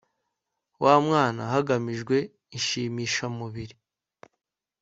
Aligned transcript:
w 0.83 0.85
umwana 1.01 1.41
hagamijwe 1.51 2.15
ishimishamubiri 2.57 3.75